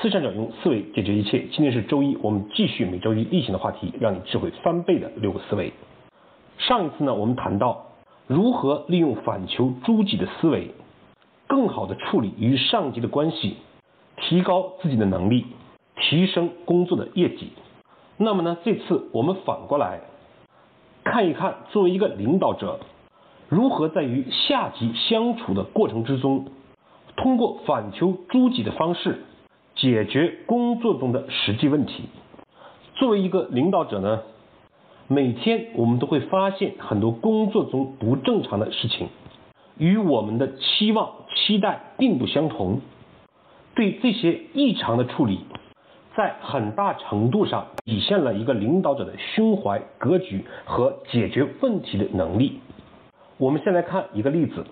[0.00, 1.48] 思想者用思维解决一切。
[1.50, 5.72] 今天是周一，我们继续每周一例行的话题，让你智慧翻倍的六个思维。
[6.56, 7.86] 上一次呢，我们谈到
[8.28, 10.70] 如何利用反求诸己的思维，
[11.48, 13.56] 更好的处理与上级的关系，
[14.18, 15.46] 提高自己的能力，
[15.96, 17.50] 提升工作的业绩。
[18.18, 20.02] 那么呢，这次我们反过来
[21.02, 22.78] 看一看，作为一个领导者，
[23.48, 26.46] 如何在与下级相处的过程之中，
[27.16, 29.24] 通过反求诸己的方式。
[29.78, 32.04] 解决工作中的实际问题。
[32.94, 34.22] 作为一个领导者呢，
[35.06, 39.08] 每天我们都会发现很多工作中不正常的事情，
[39.78, 42.80] 与我们的期望期待并不相同。
[43.76, 45.44] 对这些异常的处理，
[46.16, 52.58] 在很大程度上体现了一个领导者的胸怀、格局和解决问题的能力。
[53.36, 54.64] 我们先来看一个例子，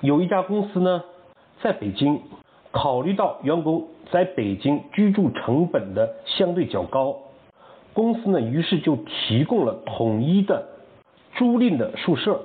[0.00, 1.04] 有一家公司呢，
[1.62, 2.20] 在北京。
[2.74, 7.16] 考虑到员工在北京居住成本的相对较高，
[7.92, 10.66] 公司呢于是就提供了统一的
[11.36, 12.42] 租赁的宿舍。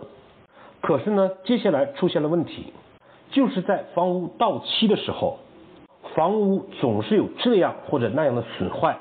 [0.81, 2.71] 可是呢，接下来出现了问题，
[3.31, 5.39] 就是在房屋到期的时候，
[6.13, 8.97] 房屋总是有这样或者那样的损坏，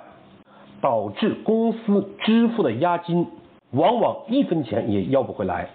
[0.80, 3.26] 导致公司支付的押金
[3.72, 5.68] 往往一分钱也要不回来。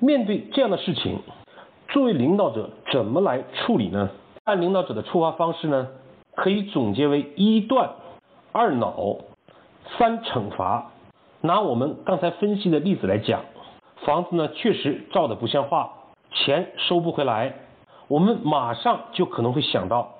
[0.00, 1.20] 面对这样的事情，
[1.88, 4.10] 作为领导者怎么来处理呢？
[4.44, 5.86] 按领导者的处罚方式呢，
[6.34, 7.90] 可以总结为一断、
[8.50, 9.18] 二恼、
[9.96, 10.90] 三惩罚。
[11.42, 13.42] 拿我们刚才分析的例子来讲，
[14.04, 15.92] 房子呢确实造的不像话，
[16.32, 17.54] 钱收不回来，
[18.08, 20.12] 我们马上就可能会想到，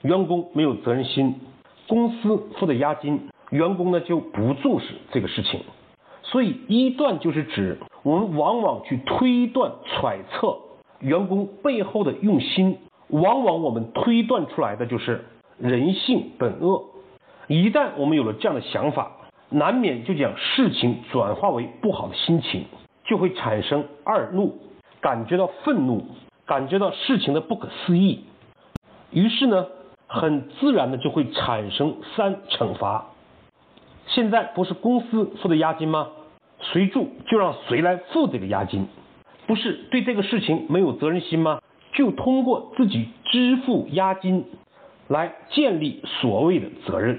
[0.00, 1.38] 员工没有责任心，
[1.86, 5.60] 公司付的押金，员工呢就不重视这个事情。
[6.22, 10.56] 所以一断就是指我们往往去推断、揣测
[11.00, 12.78] 员工背后的用心。
[13.08, 15.24] 往往我们推断出来的就是
[15.58, 16.84] 人性本恶，
[17.46, 19.12] 一旦我们有了这样的想法，
[19.48, 22.64] 难免就将事情转化为不好的心情，
[23.04, 24.58] 就会产生二怒，
[25.00, 26.04] 感觉到愤怒，
[26.46, 28.24] 感觉到事情的不可思议，
[29.12, 29.66] 于是呢，
[30.08, 33.06] 很自然的就会产生三惩罚。
[34.08, 36.08] 现在不是公司付的押金吗？
[36.60, 38.88] 谁住就让谁来付这个押金，
[39.46, 41.60] 不是对这个事情没有责任心吗？
[41.96, 44.44] 就通过自己支付押金
[45.08, 47.18] 来建立所谓的责任。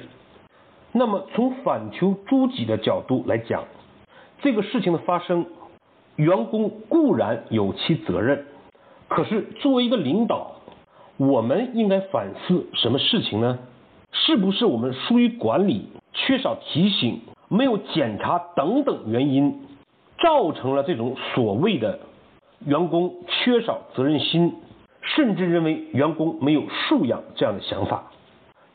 [0.94, 3.66] 那么从反求诸己的角度来讲，
[4.42, 5.48] 这个事情的发生，
[6.16, 8.46] 员工固然有其责任，
[9.08, 10.58] 可是作为一个领导，
[11.18, 13.60] 我们应该反思什么事情呢？
[14.12, 19.60] 是不是我们疏于管理、缺少提醒、没有检查等等原因，
[20.20, 22.00] 造成了这种所谓的
[22.66, 24.54] 员工缺少责任心？
[25.16, 28.12] 甚至认为员工没有素养这样的想法，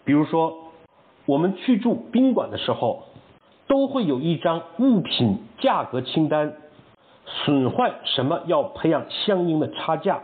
[0.04, 0.72] 比如说，
[1.26, 3.04] 我们去住宾馆的时候，
[3.68, 6.54] 都会有一张物品价格清单，
[7.26, 10.22] 损坏什么要培养相应的差价。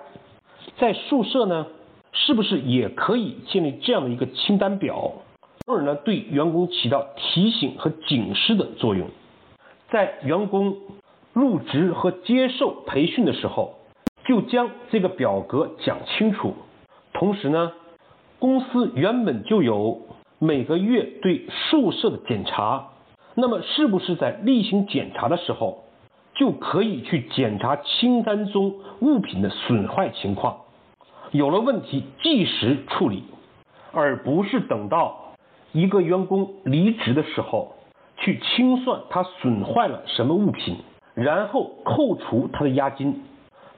[0.78, 1.66] 在宿舍呢，
[2.12, 5.12] 是不是也可以建立这样的一个清单表，
[5.66, 9.08] 从而呢对员工起到提醒和警示的作用？
[9.90, 10.76] 在员工
[11.32, 13.77] 入职和接受培训的时候。
[14.28, 16.54] 就将这个表格讲清楚，
[17.14, 17.72] 同时呢，
[18.38, 20.02] 公司原本就有
[20.38, 22.88] 每个月对宿舍的检查，
[23.34, 25.84] 那么是不是在例行检查的时候
[26.34, 30.58] 就可以去检查清单中物品的损坏情况？
[31.30, 33.24] 有了问题即时处理，
[33.92, 35.32] 而不是等到
[35.72, 37.76] 一个员工离职的时候
[38.18, 40.76] 去清算他损坏了什么物品，
[41.14, 43.22] 然后扣除他的押金。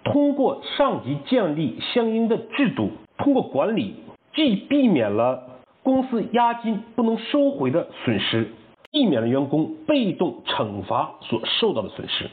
[0.04, 3.96] 通过上级建立相应的制度，通过管理，
[4.34, 5.44] 既避免了
[5.82, 8.48] 公司押金不能收回的损失，
[8.90, 12.30] 避免了员工被动惩罚所受到的损失，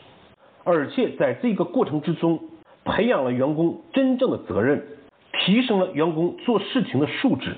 [0.64, 2.40] 而且在这个过程之中，
[2.86, 4.86] 培养了员工真正的责任，
[5.34, 7.56] 提升了员工做事情的素质。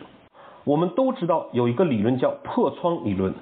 [0.65, 3.33] 我们都知道有一个理论叫破窗理论。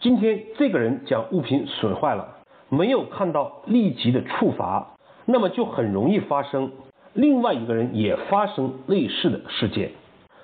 [0.00, 2.38] 今天这个人将物品损坏了，
[2.68, 4.93] 没有看到立即的处罚。
[5.26, 6.72] 那么就很容易发生
[7.12, 9.92] 另外一个人也发生类似的事件，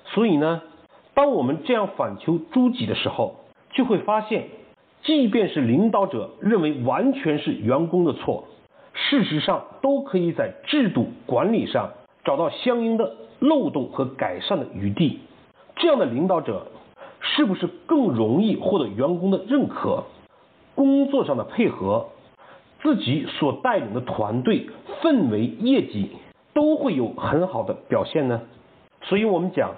[0.05, 0.61] 所以呢，
[1.13, 3.35] 当我们这样反求诸己的时候，
[3.73, 4.47] 就会发现，
[5.03, 8.45] 即便是领导者认为完全是员工的错，
[8.93, 11.91] 事实上都可以在制度管理上
[12.23, 15.19] 找到相应的漏洞和改善的余地。
[15.75, 16.67] 这样的领导者
[17.19, 20.05] 是不是更容易获得员工的认可？
[20.73, 22.07] 工作上的配合？
[22.81, 24.67] 自己所带领的团队
[25.01, 26.11] 氛围、业绩
[26.53, 28.41] 都会有很好的表现呢。
[29.03, 29.71] 所以，我们讲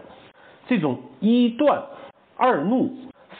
[0.67, 1.83] 这种一断、
[2.37, 2.91] 二怒，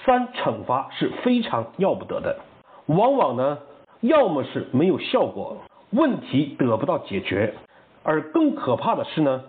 [0.06, 2.40] 三惩罚是非常要不得的。
[2.88, 3.60] 往往呢，
[4.02, 5.58] 要么是没有效果，
[5.92, 7.54] 问题得不到解决，
[8.04, 9.44] 而更可怕的是呢，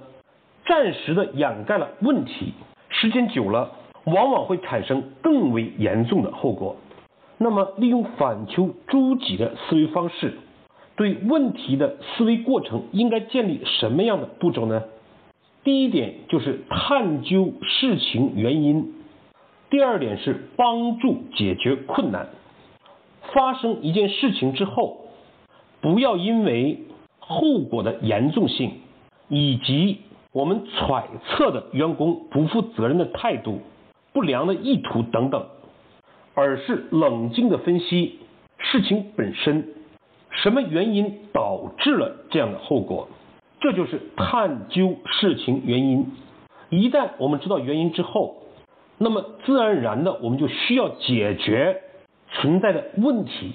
[0.67, 2.55] 暂时的掩盖了问题，
[2.89, 3.73] 时间久了，
[4.05, 6.77] 往往会产生更为严重的后果。
[7.45, 10.33] 那么，利用反求诸己的思维方式，
[10.97, 14.85] 对问题的思维过程应该建立什么样的步骤呢？
[15.63, 18.95] 第一点就是探究事情原因，
[19.69, 22.31] 第二点是帮助解决困难。
[23.35, 25.09] 发生一件事情之后，
[25.83, 26.85] 不要因为
[27.19, 28.73] 后果的严重性
[29.29, 29.99] 以及
[30.33, 33.61] 我们揣测的员工不负责任的态度、
[34.15, 35.47] 不良的意图等等，
[36.35, 38.19] 而是冷静的分析
[38.59, 39.69] 事情本身，
[40.31, 43.09] 什么原因导致了这样的后果。
[43.61, 46.13] 这就是探究事情原因。
[46.71, 48.43] 一旦我们知道原因之后，
[48.99, 51.83] 那么自然而然的我们就需要解决
[52.33, 53.53] 存在的问题，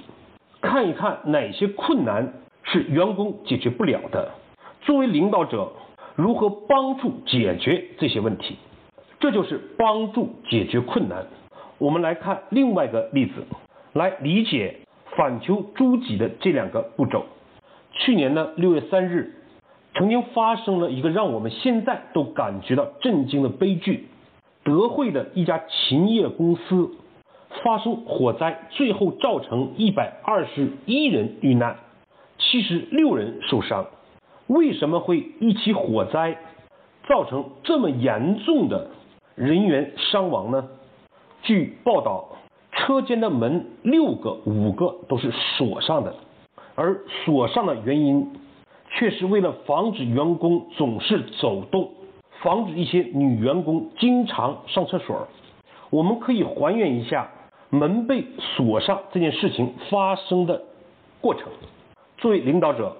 [0.61, 2.33] 看一看哪些困难
[2.63, 4.31] 是员工解决不了的。
[4.81, 5.73] 作为领导者，
[6.15, 8.55] 如何帮助解决这些问题？
[9.19, 11.27] 这就是帮助解决困难。
[11.79, 13.33] 我们来看另外一个例子，
[13.93, 14.81] 来理解
[15.17, 17.25] 反求诸己的这两个步骤。
[17.93, 19.33] 去年呢，六月三日。
[19.95, 24.07] 曾经发生了一个让我们现在都感觉到震惊的悲剧：
[24.63, 26.91] 德惠的一家禽业公司
[27.63, 31.77] 发生火灾，最后造成一百二十一人遇难，
[32.37, 33.87] 七十六人受伤。
[34.47, 36.37] 为什么会一起火灾
[37.07, 38.91] 造成这么严重的
[39.35, 40.69] 人员伤亡呢？
[41.41, 42.25] 据报道，
[42.71, 46.15] 车间的门六个、五个都是锁上的，
[46.75, 48.31] 而锁上的原因。
[48.91, 51.91] 却是为了防止员工总是走动，
[52.41, 55.27] 防止一些女员工经常上厕所。
[55.91, 57.29] 我们可以还原一下
[57.69, 60.63] 门被锁上这件事情发生的
[61.21, 61.49] 过程。
[62.17, 62.97] 作为领导者，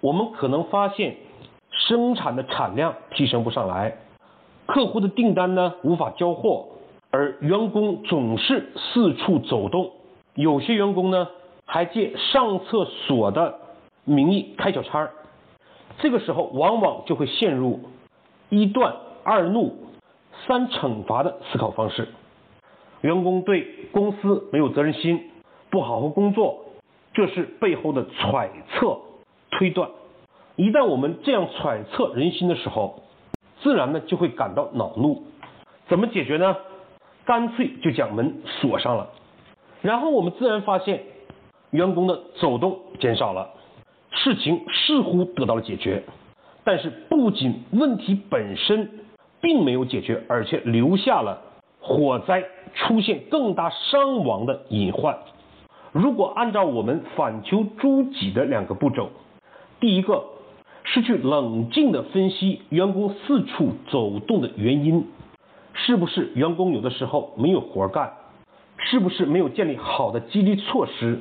[0.00, 1.14] 我们可能发现
[1.70, 3.96] 生产的产量提升不上来，
[4.66, 6.66] 客户的订单呢无法交货，
[7.10, 9.92] 而员工总是四处走动。
[10.34, 11.28] 有些员工呢
[11.64, 13.58] 还借上厕所的
[14.04, 15.12] 名义开小差儿。
[15.98, 17.80] 这个时候，往往就会陷入
[18.50, 18.94] 一断
[19.24, 19.76] 二怒
[20.46, 22.08] 三惩罚的思考方式。
[23.00, 23.62] 员工对
[23.92, 25.30] 公司没有责任心，
[25.70, 26.66] 不好好工作，
[27.14, 28.98] 这是背后的揣测
[29.50, 29.90] 推断。
[30.56, 33.02] 一旦我们这样揣测人心的时候，
[33.60, 35.24] 自然呢就会感到恼怒。
[35.88, 36.56] 怎么解决呢？
[37.28, 39.10] 干脆就将门锁上了。
[39.82, 41.02] 然后我们自然发现，
[41.70, 43.50] 员工的走动减少了。
[44.10, 46.04] 事情似乎得到了解决，
[46.64, 49.00] 但是不仅问题本身
[49.42, 51.42] 并没有解决，而且留下了
[51.80, 52.42] 火灾
[52.72, 55.18] 出现更大伤亡的隐患。
[55.92, 59.10] 如果按照我们反求诸己的两个步骤，
[59.80, 60.24] 第一个
[60.84, 65.06] 是去冷静的分析员工四处走动的原因，
[65.86, 68.12] 是不是员工有的时候没有活干，
[68.78, 71.20] 是不是没有建立好的激励措施，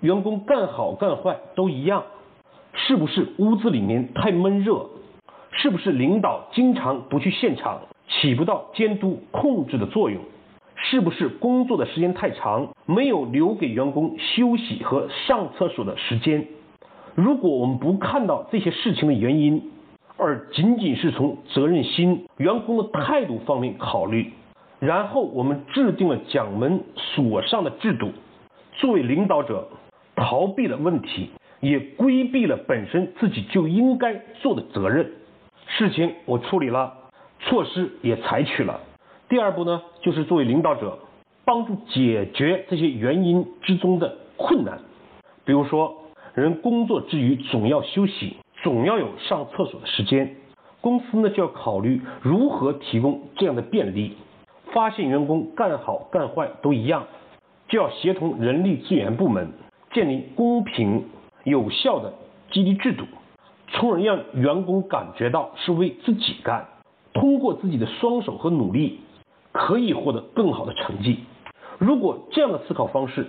[0.00, 2.04] 员工干好干坏都一样。
[2.74, 4.86] 是不是屋子里面太闷热？
[5.52, 10.20] 是不是领导经常不去现场，起不到监督控制的作用？
[10.76, 16.46] 是不是工作的时间太长，没有留给员工休息和上厕所的时间？
[17.14, 19.70] 如果我们不看到这些事情的原因，
[20.18, 24.32] 而仅仅是从责任心、员工的态度方面考虑，
[24.80, 28.10] 然后我们制定了将门锁上的制度，
[28.74, 29.68] 作为领导者
[30.14, 31.30] 逃避了问题。
[31.60, 35.10] 也规避了本身自己就应该做的责任，
[35.66, 36.92] 事情我处理了，
[37.40, 38.80] 措施也采取了。
[39.28, 41.00] 第二步呢，就是作为领导者，
[41.44, 44.78] 帮助解决这些原因之中的困难。
[45.44, 45.96] 比如说，
[46.34, 50.36] 人工作之余总要休息，总要有上厕所的时间，
[50.80, 54.16] 公司呢就要考虑如何提供这样的便利。
[54.72, 57.06] 发现员工干好干坏都一样，
[57.68, 59.52] 就要协同人力资源部门
[59.92, 61.04] 建立公平。
[61.44, 62.12] 有效的
[62.50, 63.04] 激励制度，
[63.68, 66.66] 从而让员工感觉到是为自己干，
[67.14, 69.00] 通过自己的双手和努力
[69.52, 71.20] 可以获得更好的成绩。
[71.78, 73.28] 如果这样的思考方式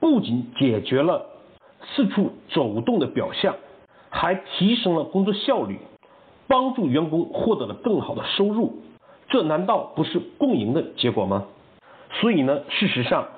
[0.00, 1.26] 不仅解决了
[1.82, 3.56] 四处走动的表象，
[4.10, 5.78] 还提升了工作效率，
[6.46, 8.80] 帮助员工获得了更好的收入，
[9.28, 11.46] 这难道不是共赢的结果吗？
[12.20, 13.28] 所以呢，事实上，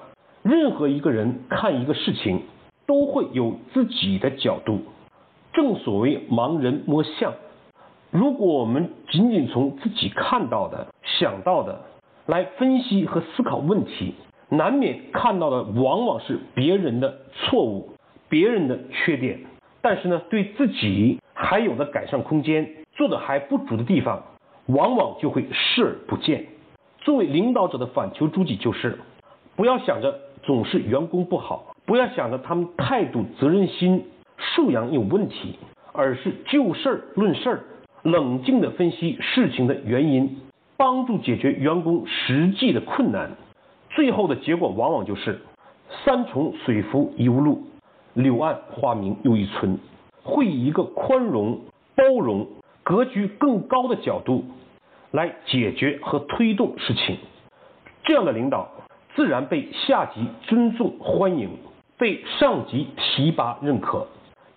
[0.43, 2.43] 任何一个人看一个事情。
[2.87, 4.81] 都会有自己的角度，
[5.53, 7.35] 正所谓盲人摸象。
[8.11, 11.83] 如果我们仅仅从自己看到的、想到的
[12.27, 14.15] 来分析和思考问题，
[14.49, 17.91] 难免看到的往往是别人的错误、
[18.29, 19.39] 别人的缺点，
[19.83, 24.23] 但是呢，对自己还有的改善空间、做的还不足的地方，
[24.67, 26.47] 往往就会视而不见。
[26.99, 28.99] 作为领导者的反求诸己就是，
[29.57, 34.05] 不要想着总是员工不好，不要想着他们态度、责任心、
[34.39, 35.59] 素养有问题，
[35.93, 37.61] 而是就事儿论事儿，
[38.03, 40.41] 冷静地分析事情的原因。
[40.77, 43.33] 帮助解决员工实际的困难，
[43.91, 45.41] 最后的结果往往就是
[46.05, 47.63] 山重水复疑无路，
[48.23, 49.79] 柳暗花明又一村。
[50.23, 51.61] 会以一个宽容、
[51.97, 52.47] 包容、
[52.85, 54.45] 格局更高的角度
[55.11, 57.17] 来解决和推动事情，
[58.05, 58.69] 这样的领导
[59.17, 61.49] 自然被下级尊重欢迎，
[61.97, 64.07] 被上级提拔认可。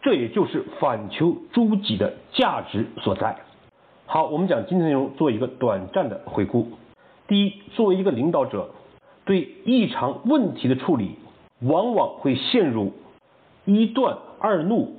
[0.02, 3.38] 这也就是反求诸己的价值所在。
[4.06, 6.74] 好，我们讲今天内容做一个短暂的回顾。
[7.26, 8.72] 第一，作为一个领导者，
[9.24, 11.16] 对异常问题的处理，
[11.62, 12.92] 往往会陷入
[13.66, 14.96] 一断二怒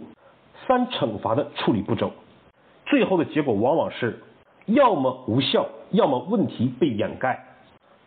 [0.66, 2.12] 三惩罚的处理步骤，
[2.86, 4.20] 最后的结果往往是
[4.66, 7.44] 要么无效，要么问题被掩盖，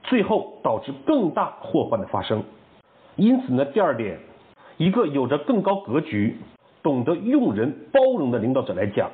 [0.03, 2.43] 最后导致更大祸患的发生。
[3.15, 4.19] 因此呢，第二点，
[4.77, 6.37] 一个有着更高格局、
[6.81, 9.11] 懂得用人包容的领导者来讲。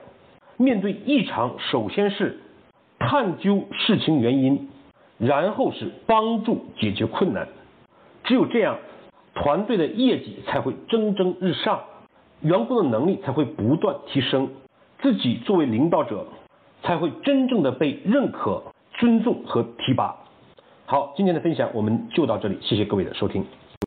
[0.56, 2.40] 面对异常，首先是
[3.00, 4.70] 探究事情原因，
[5.18, 7.48] 然后是帮助解决困难。
[8.24, 8.78] 只有这样，
[9.36, 11.82] 团队的业绩才会蒸蒸日上，
[12.42, 14.50] 员工的能力才会不断提升，
[15.02, 16.28] 自己作为领导者
[16.84, 18.64] 才会真正的被认可、
[18.94, 20.16] 尊重和提拔。
[20.86, 23.46] 好，今天的分享我们就到这里，谢谢各位的收听。